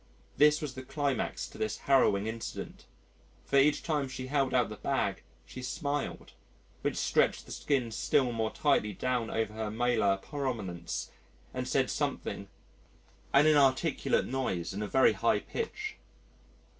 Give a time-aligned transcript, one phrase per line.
[0.37, 2.87] This was the climax to this harrowing incident
[3.45, 6.33] for each time she held out the bag, she smiled,
[6.81, 11.11] which stretched the skin still more tightly down over her malar prominence
[11.53, 12.47] and said something
[13.31, 15.97] an inarticulate noise in a very high pitch.